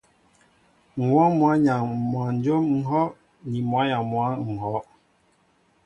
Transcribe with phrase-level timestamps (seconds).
[0.95, 3.13] M̀ wɔ́ɔ́ŋ mwǎyaŋ mwanjóm ŋ̀hɔ́'
[3.49, 4.79] ni mwǎyaŋ mwǎ ŋ̀hɔ́.